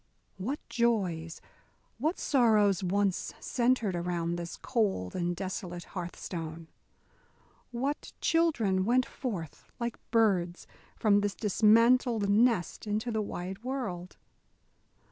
[0.37, 1.41] What joys,
[1.99, 6.69] what sorrows once centred around this cold and desolate hearth stone?
[7.69, 14.17] What children went forth like birds from this dismantled nest into the wide world?